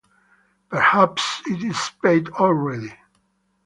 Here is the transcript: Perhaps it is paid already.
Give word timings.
Perhaps 0.69 1.43
it 1.45 1.63
is 1.63 1.91
paid 2.01 2.29
already. 2.29 2.91